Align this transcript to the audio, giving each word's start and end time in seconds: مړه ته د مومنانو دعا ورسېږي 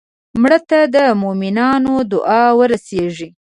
مړه 0.41 0.59
ته 0.69 0.79
د 0.95 0.97
مومنانو 1.21 1.93
دعا 2.11 2.43
ورسېږي 2.59 3.27